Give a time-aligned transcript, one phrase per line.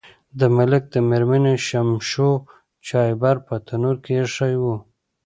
[0.39, 2.31] د ملک د میرمنې شمشو
[2.87, 4.63] چایبر په تنور کې ایښی و.